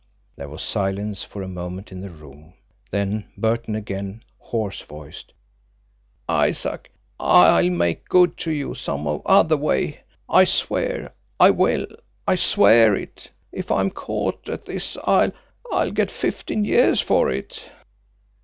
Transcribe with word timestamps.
There 0.35 0.49
was 0.49 0.63
silence 0.63 1.21
for 1.21 1.43
a 1.43 1.47
moment 1.47 1.91
in 1.91 2.01
the 2.01 2.09
room; 2.09 2.55
then 2.89 3.25
Burton 3.37 3.75
again, 3.75 4.23
hoarse 4.39 4.81
voiced: 4.81 5.31
"Isaac, 6.27 6.91
I'll 7.19 7.69
make 7.69 8.09
good 8.09 8.35
to 8.37 8.51
you 8.51 8.73
some 8.73 9.21
other 9.27 9.57
way. 9.57 9.99
I 10.27 10.43
swear 10.45 11.13
I 11.39 11.51
will 11.51 11.85
I 12.27 12.33
swear 12.35 12.95
it! 12.95 13.29
If 13.51 13.69
I'm 13.69 13.91
caught 13.91 14.49
at 14.49 14.65
this 14.65 14.97
I'll 15.03 15.33
I'll 15.71 15.91
get 15.91 16.09
fifteen 16.09 16.65
years 16.65 16.99
for 16.99 17.29
it." 17.29 17.65